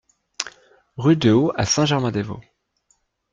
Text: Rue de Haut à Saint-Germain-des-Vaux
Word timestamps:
Rue 0.97 1.15
de 1.15 1.29
Haut 1.31 1.53
à 1.55 1.67
Saint-Germain-des-Vaux 1.67 2.41